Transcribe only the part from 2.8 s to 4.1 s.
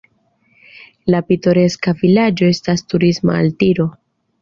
turisma altiro.